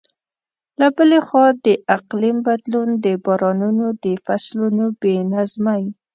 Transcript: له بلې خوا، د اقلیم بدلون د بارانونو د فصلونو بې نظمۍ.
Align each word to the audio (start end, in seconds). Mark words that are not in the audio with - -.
له 0.79 0.87
بلې 0.95 1.19
خوا، 1.27 1.47
د 1.65 1.67
اقلیم 1.95 2.37
بدلون 2.47 2.89
د 3.05 3.07
بارانونو 3.25 3.85
د 4.03 4.05
فصلونو 4.25 4.85
بې 5.01 5.15
نظمۍ. 5.33 5.83